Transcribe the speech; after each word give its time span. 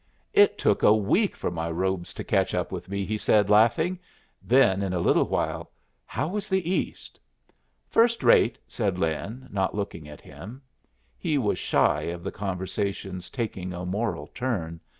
"It 0.33 0.57
took 0.57 0.81
a 0.81 0.95
week 0.95 1.35
for 1.35 1.51
my 1.51 1.69
robes 1.69 2.11
to 2.15 2.23
catch 2.23 2.55
up 2.55 2.71
with 2.71 2.89
me," 2.89 3.05
he 3.05 3.19
said, 3.19 3.51
laughing. 3.51 3.99
Then, 4.41 4.81
in 4.81 4.93
a 4.93 4.99
little 4.99 5.25
while, 5.25 5.69
"How 6.07 6.27
was 6.27 6.49
the 6.49 6.67
East?" 6.71 7.19
"First 7.87 8.23
rate," 8.23 8.57
said 8.67 8.97
Lin, 8.97 9.47
not 9.51 9.75
looking 9.75 10.09
at 10.09 10.21
him. 10.21 10.63
He 11.19 11.37
was 11.37 11.59
shy 11.59 12.01
of 12.05 12.23
the 12.23 12.31
conversation's 12.31 13.29
taking 13.29 13.73
a 13.73 13.85
moral 13.85 14.25
turn. 14.25 14.79